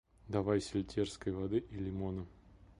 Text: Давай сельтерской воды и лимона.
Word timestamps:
Давай 0.27 0.61
сельтерской 0.61 1.31
воды 1.31 1.59
и 1.69 1.75
лимона. 1.77 2.25